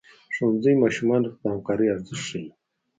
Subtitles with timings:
[0.35, 2.49] ښوونځی ماشومانو ته د همکارۍ ارزښت ښيي.